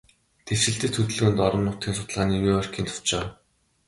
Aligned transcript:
Дэвшилтэт 0.45 0.93
хөдөлгөөнд, 0.97 1.39
орон 1.45 1.63
нутгийн 1.65 1.95
судалгааны 1.97 2.35
Нью-Йоркийн 2.39 2.87
товчоо 2.89 3.25